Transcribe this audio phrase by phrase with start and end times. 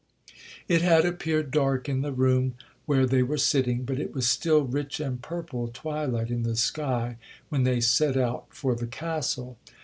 [0.67, 2.55] 'It had appeared dark in the room
[2.87, 7.17] where they were sitting, but it was still rich and purple twilight in the sky,
[7.49, 9.59] when they set out for the Castle.